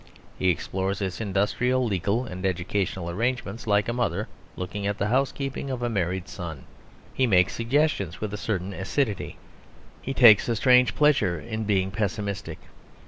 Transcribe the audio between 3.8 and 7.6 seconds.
a mother looking at the housekeeping of a married son; he makes